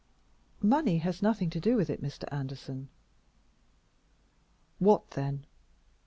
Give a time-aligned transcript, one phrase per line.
[0.63, 2.23] "Money has nothing to do with it, Mr.
[2.33, 2.89] Anderson."
[4.79, 5.45] "What, then?